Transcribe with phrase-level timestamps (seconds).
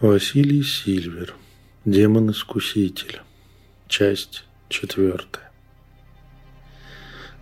[0.00, 1.34] Василий Сильвер.
[1.84, 3.20] Демон-искуситель.
[3.86, 5.52] Часть четвертая.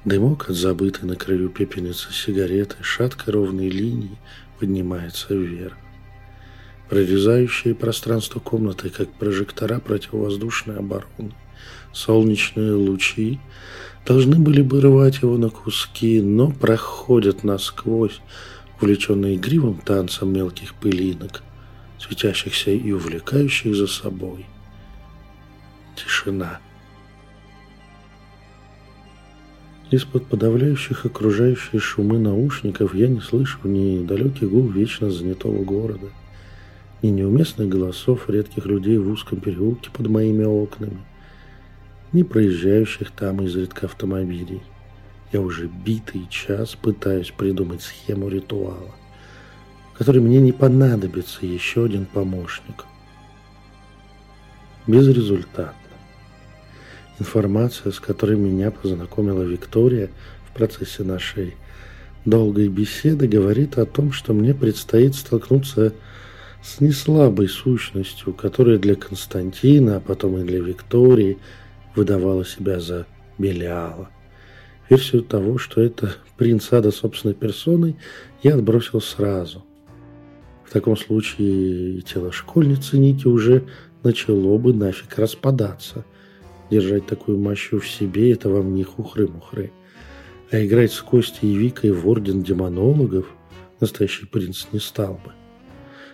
[0.04, 4.18] Дымок от забытой на краю пепельницы сигареты шаткой ровной линии
[4.58, 5.76] поднимается вверх.
[6.88, 11.36] Прорезающие пространство комнаты, как прожектора противовоздушной обороны,
[11.92, 13.38] солнечные лучи
[14.04, 18.20] должны были бы рвать его на куски, но проходят насквозь,
[18.80, 21.44] увлеченные игривым танцем мелких пылинок–
[21.98, 24.46] светящихся и увлекающих за собой.
[25.96, 26.60] Тишина.
[29.90, 36.08] Из-под подавляющих окружающие шумы наушников я не слышу ни далекий гул вечно занятого города,
[37.02, 40.98] ни неуместных голосов редких людей в узком переулке под моими окнами,
[42.12, 44.62] ни проезжающих там изредка автомобилей.
[45.32, 48.94] Я уже битый час пытаюсь придумать схему ритуала–
[49.98, 52.84] которой мне не понадобится еще один помощник.
[54.86, 55.74] Безрезультатно.
[57.18, 60.08] Информация, с которой меня познакомила Виктория
[60.48, 61.56] в процессе нашей
[62.24, 65.92] долгой беседы, говорит о том, что мне предстоит столкнуться
[66.62, 71.38] с неслабой сущностью, которая для Константина, а потом и для Виктории
[71.96, 74.10] выдавала себя за Белиала.
[74.88, 77.96] Версию того, что это принц Ада собственной персоной,
[78.44, 79.64] я отбросил сразу.
[80.68, 83.64] В таком случае тело школьницы Ники уже
[84.02, 86.04] начало бы нафиг распадаться.
[86.70, 89.72] Держать такую мощью в себе– это вам не хухры-мухры.
[90.50, 93.28] А играть с Костей и Викой в орден демонологов
[93.80, 95.32] настоящий принц не стал бы.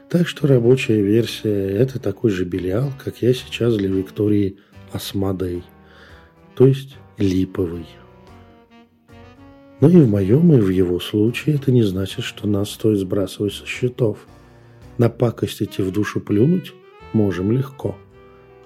[0.08, 4.58] Так что рабочая версия– это такой же Белиал, как я сейчас для Виктории
[4.92, 5.64] Асмадей,
[6.54, 7.86] то есть липовый.
[9.80, 13.54] Но и в моем, и в его случае это не значит, что нас стоит сбрасывать
[13.54, 14.18] со счетов–
[14.98, 16.72] Напакостить и в душу плюнуть
[17.12, 17.96] можем легко,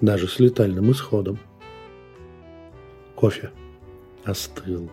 [0.01, 1.39] даже с летальным исходом.
[3.15, 3.51] Кофе
[4.25, 4.91] остыл.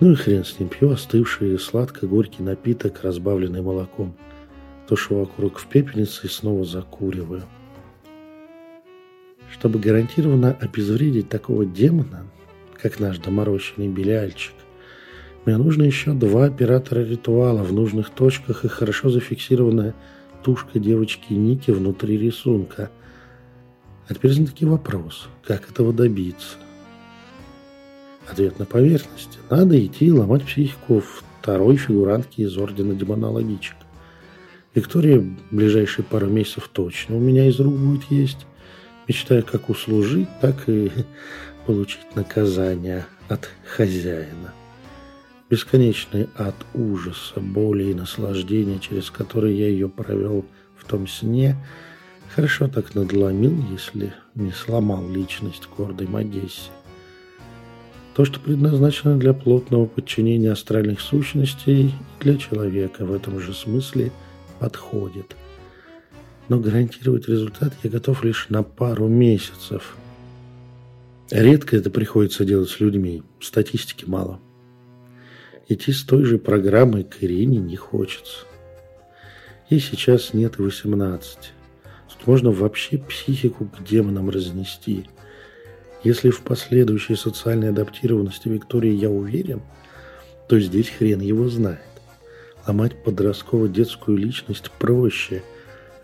[0.00, 4.16] Ну и хрен с ним, пью остывший сладко-горький напиток, разбавленный молоком.
[4.88, 7.44] Тушу вокруг в пепельнице и снова закуриваю.
[9.52, 12.26] Чтобы гарантированно обезвредить такого демона,
[12.80, 14.54] как наш доморощенный беляльчик,
[15.44, 19.94] мне нужно еще два оператора ритуала в нужных точках и хорошо зафиксированная
[20.42, 22.90] тушка девочки Ники внутри рисунка.
[24.08, 26.56] А теперь таки вопрос, как этого добиться?
[28.28, 29.38] Ответ на поверхности.
[29.50, 31.02] Надо идти ломать психику
[31.40, 33.76] второй фигурантки из Ордена Демонологичек.
[34.74, 38.46] Виктория ближайшие пару месяцев точно у меня из рук будет есть.
[39.08, 40.90] Мечтаю как услужить, так и
[41.66, 44.54] получить наказание от хозяина.
[45.52, 50.46] Бесконечный ад ужаса, боли и наслаждения, через который я ее провел
[50.78, 51.58] в том сне,
[52.34, 56.70] хорошо так надломил, если не сломал личность гордой Модессе.
[58.14, 64.10] То, что предназначено для плотного подчинения астральных сущностей, для человека в этом же смысле
[64.58, 65.36] подходит.
[66.48, 69.96] Но гарантировать результат я готов лишь на пару месяцев.
[71.30, 74.40] Редко это приходится делать с людьми, статистики мало.
[75.68, 78.46] Идти с той же программой к Ирине не хочется.
[79.70, 81.38] Ей сейчас нет и 18.
[82.08, 85.06] Тут можно вообще психику к демонам разнести.
[86.02, 89.62] Если в последующей социальной адаптированности Виктории я уверен,
[90.48, 91.80] то здесь хрен его знает.
[92.66, 95.42] Ломать подростково-детскую личность проще,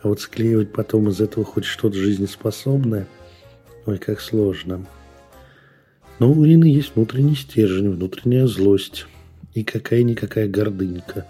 [0.02, 3.08] а вот склеивать потом из этого хоть что-то жизнеспособное,
[3.86, 4.86] ой, как сложно.
[6.20, 9.06] Но у Ирины есть внутренний стержень, внутренняя злость–
[9.54, 11.26] и какая-никакая гордынька.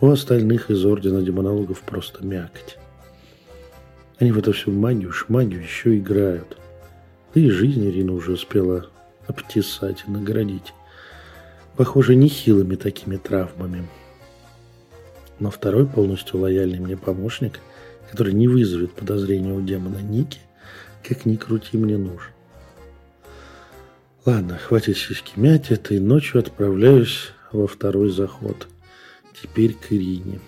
[0.00, 2.78] У остальных из Ордена Демонологов просто мякоть.
[4.18, 6.56] Они в эту всю магию, шмагию еще играют.
[7.34, 8.86] Да и жизнь Ирина уже успела
[9.26, 10.74] обтесать и наградить.
[11.76, 13.86] Похоже, нехилыми такими травмами.
[15.38, 17.60] Но второй полностью лояльный мне помощник,
[18.10, 20.40] который не вызовет подозрения у демона Ники,
[21.02, 22.32] как ни крути мне нужен.
[24.26, 28.68] Ладно, хватит сиськи мять, этой ночью отправляюсь во второй заход.
[29.40, 30.40] Теперь к Ирине.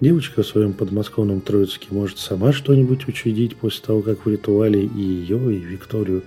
[0.00, 5.00] Девочка в своем подмосковном Троицке может сама что-нибудь учудить после того, как в ритуале и
[5.00, 6.24] ее, и Викторию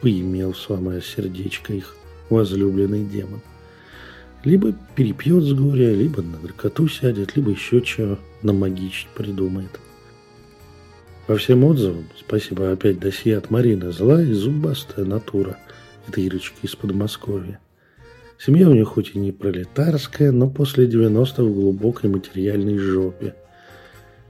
[0.00, 1.96] поимел самое сердечко их
[2.30, 3.42] возлюбленный демон.
[4.42, 9.80] Либо перепьет с горя, либо на наркоту сядет, либо еще чего намагичить придумает.
[11.26, 15.58] По всем отзывам, спасибо опять досье от Марины, злая и зубастая натура.
[16.06, 17.58] Это Ирочка из Подмосковья.
[18.38, 23.34] Семья у них хоть и не пролетарская, но после 90-х в глубокой материальной жопе.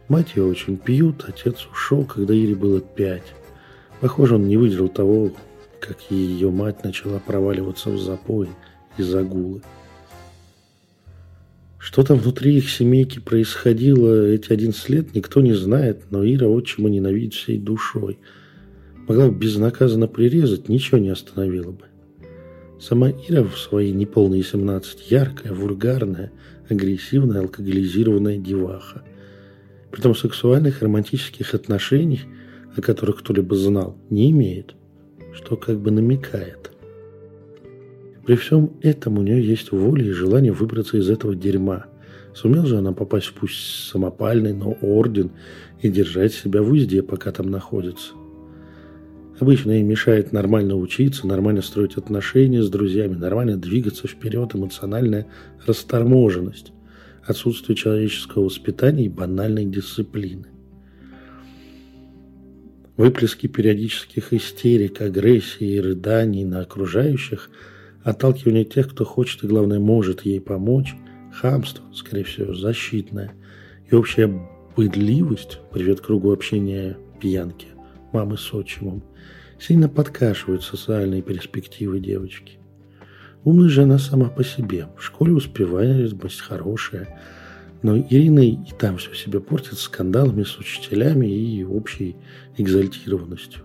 [0.09, 3.35] Мать ее очень пьют, отец ушел, когда Ире было пять.
[4.01, 5.33] Похоже, он не выдержал того,
[5.81, 8.49] как ее мать начала проваливаться в запой
[8.97, 9.61] и загулы.
[11.87, 16.91] Что там внутри их семейки происходило эти 11 лет, никто не знает, но Ира отчима
[16.91, 18.19] ненавидит всей душой.
[19.07, 21.85] Могла бы безнаказанно прирезать, ничего не остановило бы.
[22.81, 26.33] Сама Ира в свои неполные 17 яркая, вульгарная,
[26.69, 29.05] агрессивная, алкоголизированная деваха.
[29.93, 32.23] Притом сексуальных романтических отношений,
[32.77, 34.75] о которых кто-либо знал, не имеет,
[35.33, 36.73] что как бы намекает.
[38.27, 41.87] При всем этом у нее есть воля и желание выбраться из этого дерьма.
[42.35, 45.31] Сумел же она попасть в пусть самопальный, но орден
[45.81, 48.15] и держать себя в узде, пока там находится.
[49.39, 55.27] Обычно ей мешает нормально учиться, нормально строить отношения с друзьями, нормально двигаться вперед, эмоциональная
[55.65, 56.73] расторможенность,
[57.25, 60.47] отсутствие человеческого воспитания и банальной дисциплины.
[62.97, 67.51] Выплески периодических истерик, агрессии и рыданий на окружающих,
[68.07, 70.95] отталкивание тех, кто хочет и, главное, может ей помочь,
[71.33, 73.35] хамство, скорее всего, защитное,
[73.91, 74.31] и общая
[74.77, 77.69] быдливость привет кругу общения пьянки,
[78.13, 79.03] мамы с отчимом–
[79.59, 82.59] сильно подкашивают социальные перспективы девочки.
[83.45, 84.89] Умная же она сама по себе.
[84.97, 87.21] В школе успеваемость хорошая.
[87.83, 92.17] Но Ирина и там все себе портит скандалами с учителями и общей
[92.57, 93.63] экзальтированностью.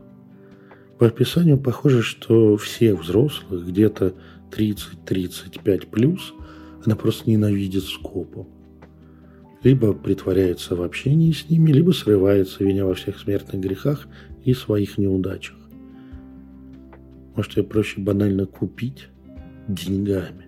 [0.99, 4.13] По описанию похоже, что всех взрослых, где-то
[4.51, 6.33] 30-35 плюс,
[6.85, 8.47] она просто ненавидит скопом.
[9.63, 14.07] Либо притворяется в общении с ними, либо срывается, виня во всех смертных грехах
[14.43, 15.55] и своих неудачах.
[17.35, 19.07] Может, ее проще банально купить
[19.67, 20.47] деньгами.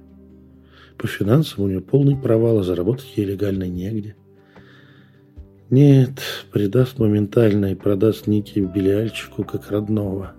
[0.98, 4.16] По финансам у нее полный провал, а заработать ей легально негде.
[5.70, 6.22] Нет,
[6.52, 10.34] предаст моментально и продаст Ники Беляльчику как родного.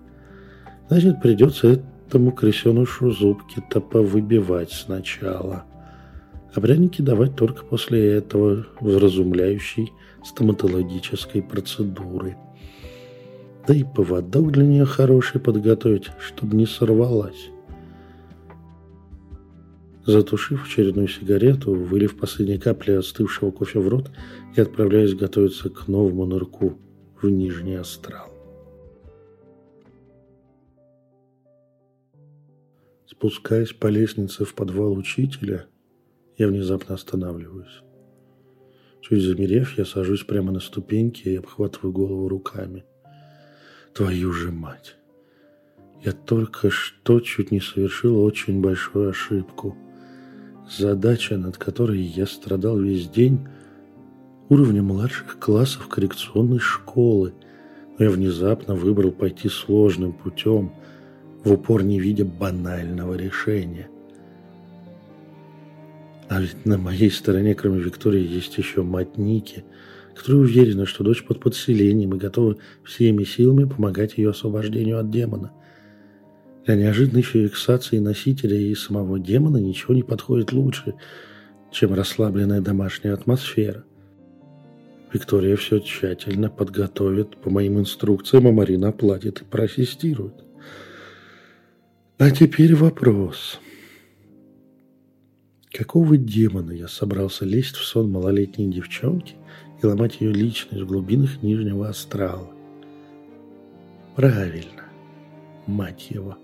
[0.87, 1.83] Значит, придется
[2.15, 5.65] этому крысенышу зубки-то повыбивать сначала.
[6.53, 9.91] А пряники давать только после этого вразумляющей
[10.23, 12.37] стоматологической процедуры–
[13.67, 17.49] да и поводок для нее хороший подготовить, чтобы не сорвалась.
[20.05, 24.11] Затушив очередную сигарету, вылив последние капли остывшего кофе в рот
[24.55, 26.77] и отправляясь готовиться к новому нырку
[27.19, 28.34] в Нижний Астрал.
[33.25, 35.65] Спускаясь по лестнице в подвал учителя,
[36.37, 37.81] я внезапно останавливаюсь.
[39.01, 42.85] Чуть замерев, я сажусь прямо на ступеньки и обхватываю голову руками–
[43.95, 44.97] Твою же мать!
[46.03, 49.77] Я только что чуть не совершил очень большую ошибку.
[50.69, 53.47] Задача, над которой я страдал весь день,
[54.49, 57.33] уровня младших классов коррекционной школы.
[57.97, 60.75] Но я внезапно выбрал пойти сложным путем,
[61.45, 63.87] в упор не видя банального решения.
[66.27, 69.63] А ведь на моей стороне, кроме Виктории, есть еще мать Ники–
[70.15, 75.51] которая уверена, что дочь под подселением и готова всеми силами помогать ее освобождению от демона.
[76.65, 80.95] Для неожиданной фиксации носителя и самого демона ничего не подходит лучше,
[81.71, 83.83] чем расслабленная домашняя атмосфера.
[85.13, 90.44] Виктория все тщательно подготовит по моим инструкциям, а Марина оплатит и проассистирует.
[92.17, 93.59] А теперь вопрос.
[95.73, 99.35] Какого демона я собрался лезть в сон малолетней девчонки,
[99.81, 102.49] и ломать ее личность в глубинах Нижнего Астрала.
[104.15, 104.85] Правильно,
[105.67, 106.37] мать его,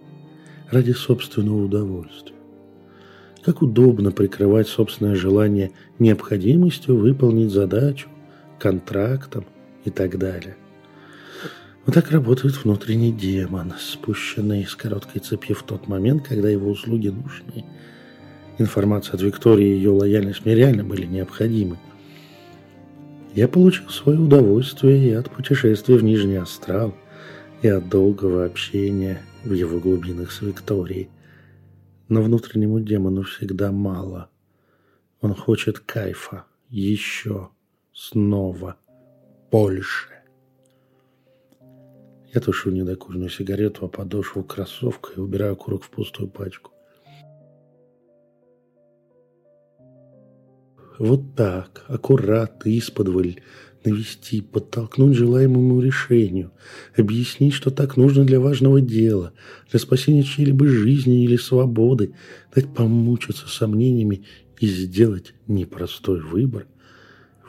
[0.69, 2.35] ради собственного удовольствия.
[3.41, 8.09] Как удобно прикрывать собственное желание необходимостью выполнить задачу,
[8.59, 9.45] контрактом
[9.85, 10.57] и так далее.
[11.93, 17.65] Так работает внутренний демон, спущенный с короткой цепи в тот момент, когда его услуги нужны.
[18.57, 21.77] Информация от Виктории и ее лояльность мне реально были необходимы–
[23.33, 26.93] я получил свое удовольствие и от путешествия в Нижний Астрал,
[27.61, 31.09] и от долгого общения в его глубинах с Викторией.
[32.09, 34.29] Но внутреннему демону всегда мало.
[35.21, 37.51] Он хочет кайфа, еще,
[37.93, 38.75] снова,
[39.49, 40.10] больше.
[42.33, 46.71] Я тушу недокуренную сигарету, а подошву кроссовка и убираю курок в пустую пачку.
[50.97, 53.41] Вот так, аккуратно, исподволь,
[53.83, 56.51] навести, подтолкнуть желаемому решению,
[56.95, 59.33] объяснить, что так нужно для важного дела,
[59.69, 62.13] для спасения чьей-либо жизни или свободы,
[62.53, 64.25] дать помучиться сомнениями
[64.59, 66.67] и сделать непростой выбор.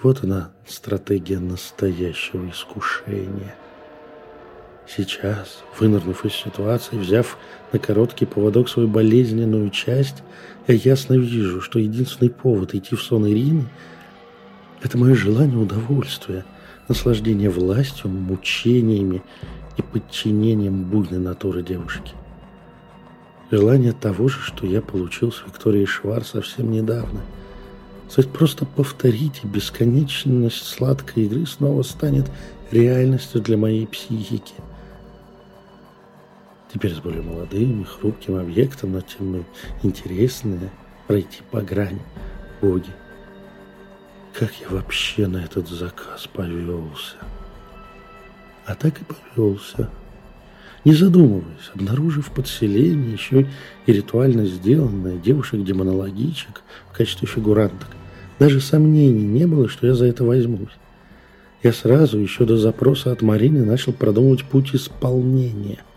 [0.02, 3.54] Вот она, стратегия настоящего искушения.
[4.86, 7.38] Сейчас, вынырнув из ситуации, взяв
[7.72, 10.22] на короткий поводок свою болезненную часть,
[10.66, 13.66] я ясно вижу, что единственный повод идти в сон Ирины–
[14.82, 16.44] это мое желание удовольствия,
[16.88, 19.22] наслаждение властью, мучениями
[19.76, 22.12] и подчинением буйной натуры девушки.
[23.50, 27.20] Желание того же, что я получил с Викторией Швар совсем недавно.
[28.12, 32.30] То есть просто повторить, бесконечность сладкой игры снова станет
[32.70, 34.54] реальностью для моей психики–
[36.72, 39.44] Теперь с более молодым и хрупким объектом, но тем
[39.82, 40.70] интереснее
[41.06, 42.00] пройти по грани.
[42.62, 42.90] Боги,
[44.32, 47.16] как я вообще на этот заказ повелся?
[48.64, 49.90] А так и повелся.
[50.84, 53.46] Не задумываясь, обнаружив подселение еще
[53.84, 57.88] и ритуально сделанное девушек-демонологичек в качестве фигуранток,
[58.38, 60.72] даже сомнений не было, что я за это возьмусь.
[61.62, 65.78] Я сразу, еще до запроса от Марины, начал продумывать путь исполнения–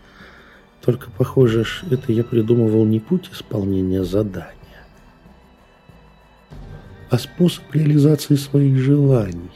[0.86, 4.86] только, похоже, это я придумывал не путь исполнения задания,
[7.10, 9.50] а способ реализации своих желаний.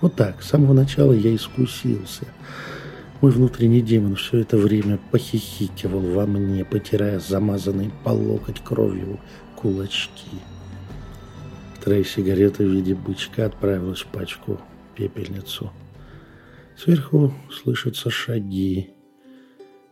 [0.00, 2.24] Вот так, с самого начала я искусился.
[3.20, 9.20] Мой внутренний демон все это время похихикивал во мне, потирая замазанные по локоть кровью
[9.56, 10.38] кулачки.
[11.74, 14.58] Вторая сигарета в виде бычка отправилась в пачку
[14.96, 15.70] пепельницу.
[16.78, 18.94] Сверху слышатся шаги.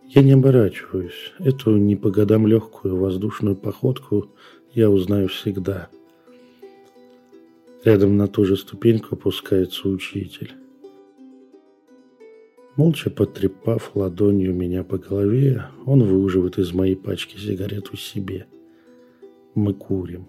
[0.08, 1.32] Я не оборачиваюсь.
[1.38, 4.30] Эту не по годам легкую воздушную походку
[4.72, 5.88] я узнаю всегда.
[7.84, 10.52] Рядом на ту же ступеньку опускается учитель.
[12.76, 18.46] Молча потрепав ладонью меня по голове, он выуживает из моей пачки сигарету себе.
[19.54, 20.26] Мы курим.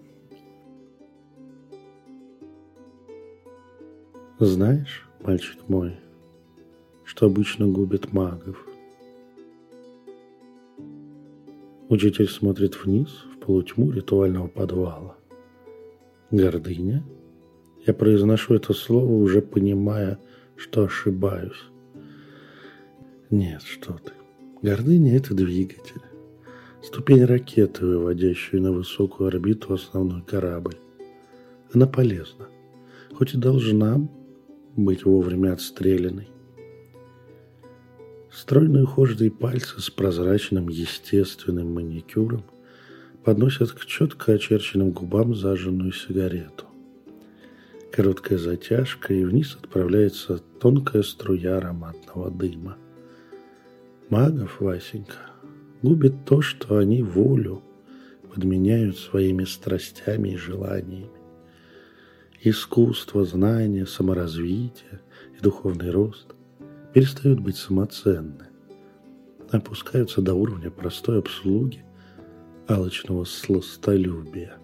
[4.38, 5.96] Знаешь, мальчик мой,
[7.04, 8.67] что обычно губит магов?
[11.88, 15.16] Учитель смотрит вниз, в полутьму ритуального подвала.
[16.30, 17.02] Гордыня?
[17.86, 20.18] Я произношу это слово, уже понимая,
[20.54, 21.64] что ошибаюсь.
[23.30, 24.12] Нет, что ты.
[24.60, 26.02] Гордыня– это двигатель.
[26.82, 30.76] Ступень ракеты, выводящую на высокую орбиту основной корабль.
[31.72, 32.48] Она полезна,
[33.14, 34.06] хоть и должна
[34.76, 36.28] быть вовремя отстрелянной.
[38.38, 42.44] Стройные ухоженные пальцы с прозрачным естественным маникюром
[43.24, 46.66] подносят к четко очерченным губам зажженную сигарету.
[47.90, 52.76] Короткая затяжка, и вниз отправляется тонкая струя ароматного дыма.
[54.08, 55.32] Магов, Васенька,
[55.82, 57.60] губит то, что они волю
[58.32, 61.10] подменяют своими страстями и желаниями.
[62.40, 65.00] Искусство, знание, саморазвитие
[65.36, 66.36] и духовный рост
[66.92, 68.46] перестают быть самоценны,
[69.50, 71.84] опускаются до уровня простой обслуги,
[72.66, 74.56] алчного сластолюбия.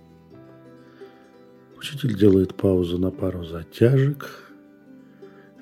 [1.76, 4.52] Учитель делает паузу на пару затяжек,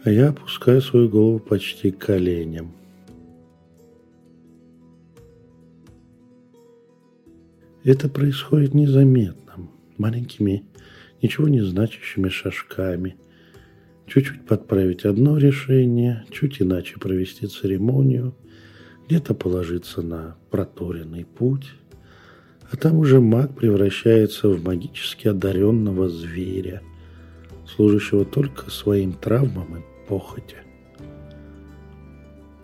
[0.05, 2.73] а я опускаю свою голову почти к коленям.
[7.85, 10.65] Это происходит незаметно, маленькими,
[11.21, 13.17] ничего не значащими шажками–
[14.13, 18.35] чуть-чуть подправить одно решение, чуть иначе провести церемонию,
[19.07, 21.73] где-то положиться на проторенный путь,
[22.71, 26.83] а там уже маг превращается в магически одаренного зверя,
[27.67, 30.57] служащего только своим травмам и похоти.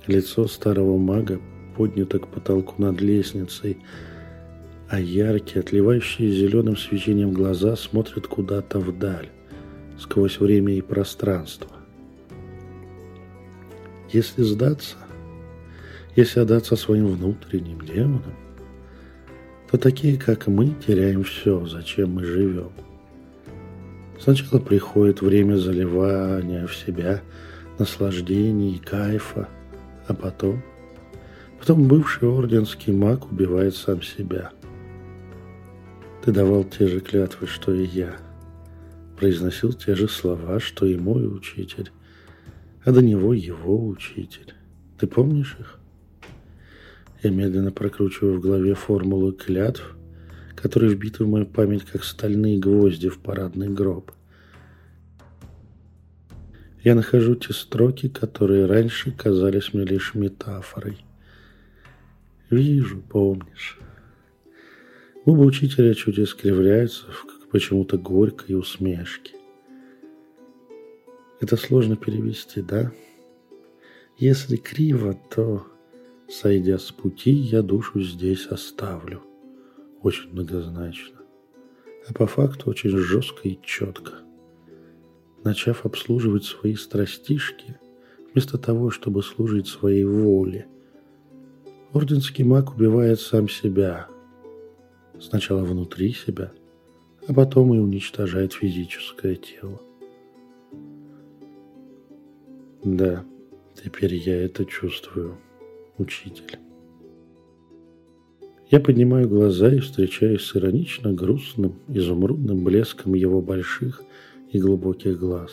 [0.07, 1.41] Лицо старого мага
[1.79, 3.79] поднято к потолку над лестницей,
[4.91, 9.31] а яркие, отливающие зеленым свечением глаза смотрят куда-то вдаль
[9.99, 11.71] сквозь время и пространство.
[14.11, 14.97] Если сдаться,
[16.17, 18.35] если отдаться своим внутренним демонам,
[19.71, 22.73] то такие, как мы, теряем все, зачем мы живем.
[24.19, 27.21] Сначала приходит время заливания в себя,
[27.79, 29.49] наслаждений и кайфа,
[30.07, 30.63] а потом...
[31.59, 34.53] Потом бывший орденский маг убивает сам себя.
[36.25, 38.17] Ты давал те же клятвы, что и я–
[39.19, 41.91] произносил те же слова, что и мой учитель,
[42.85, 44.55] а до него его учитель.
[44.99, 45.79] Ты помнишь их?
[47.23, 49.97] Я медленно прокручиваю в голове формулы клятв,
[50.55, 54.13] которые вбиты в мою память, как стальные гвозди в парадный гроб.
[56.85, 61.05] Я нахожу те строки, которые раньше казались мне лишь метафорой.
[62.51, 63.79] Вижу, помнишь.
[65.25, 69.35] Губы учителя чуть искривляются в почему-то горькой усмешки.
[71.41, 72.93] Это сложно перевести, да?
[74.17, 75.67] Если криво, то,
[76.29, 79.23] сойдя с пути, я душу здесь оставлю.
[80.03, 81.21] Очень многозначно.
[82.09, 84.15] А по факту очень жестко и четко.
[85.45, 87.79] Начав обслуживать свои страстишки,
[88.33, 90.67] вместо того, чтобы служить своей воле,
[91.93, 94.09] орденский маг убивает сам себя.
[95.21, 96.53] Сначала внутри себя,
[97.29, 99.81] а потом и уничтожает физическое тело.
[102.83, 103.25] Да,
[103.75, 105.37] теперь я это чувствую,
[105.99, 106.59] учитель.
[108.71, 114.03] Я поднимаю глаза и встречаюсь с иронично грустным, изумрудным блеском его больших
[114.51, 115.53] и глубоких глаз,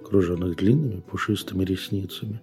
[0.00, 2.40] окруженных длинными пушистыми ресницами.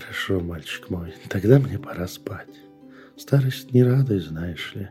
[0.00, 2.48] Хорошо, мальчик мой, тогда мне пора спать.
[3.16, 4.88] Старость не радость, знаешь ли.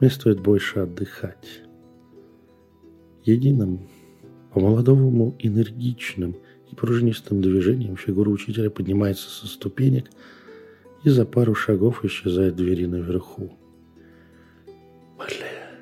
[0.00, 1.62] Мне стоит больше отдыхать.
[3.24, 3.88] Единым
[4.52, 6.36] по-молодому энергичным
[6.70, 10.08] и пружинистым движением фигура учителя поднимается со ступенек
[11.02, 13.56] и за пару шагов исчезает двери наверху.
[15.16, 15.72] Бля,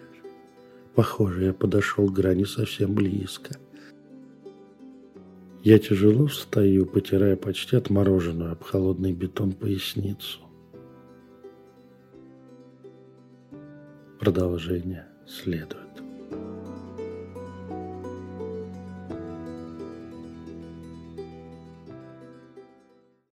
[0.94, 3.56] похоже, я подошел к грани совсем близко.
[5.62, 10.45] Я тяжело встаю, потирая почти отмороженную об холодный бетон поясницу.
[14.26, 15.85] Продолжение следует.